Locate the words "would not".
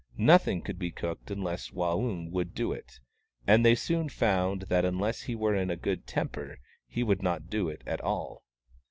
7.03-7.51